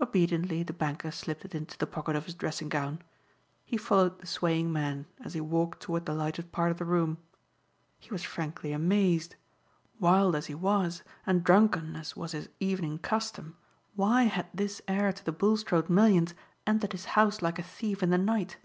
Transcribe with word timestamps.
Obediently 0.00 0.62
the 0.62 0.72
banker 0.72 1.10
slipped 1.10 1.44
it 1.44 1.54
into 1.54 1.76
the 1.76 1.86
pocket 1.86 2.16
of 2.16 2.24
his 2.24 2.34
dressing 2.34 2.70
gown. 2.70 3.02
He 3.66 3.76
followed 3.76 4.18
the 4.18 4.26
swaying 4.26 4.72
man 4.72 5.04
as 5.20 5.34
he 5.34 5.42
walked 5.42 5.82
toward 5.82 6.06
the 6.06 6.14
lighted 6.14 6.50
part 6.52 6.70
of 6.70 6.78
the 6.78 6.86
room. 6.86 7.18
He 7.98 8.08
was 8.08 8.22
frankly 8.22 8.72
amazed. 8.72 9.36
Wild 10.00 10.34
as 10.34 10.46
he 10.46 10.54
was, 10.54 11.02
and 11.26 11.44
drunken 11.44 11.96
as 11.96 12.16
was 12.16 12.32
his 12.32 12.48
evening 12.60 12.96
custom, 13.00 13.58
why 13.94 14.22
had 14.22 14.46
this 14.54 14.80
heir 14.88 15.12
to 15.12 15.22
the 15.22 15.32
Bulstrode 15.32 15.90
millions 15.90 16.32
entered 16.66 16.92
his 16.92 17.04
house 17.12 17.42
like 17.42 17.58
a 17.58 17.62
thief 17.62 18.02
in 18.02 18.08
the 18.08 18.16
night? 18.16 18.56